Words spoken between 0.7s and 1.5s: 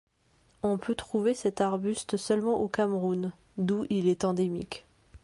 peut trouver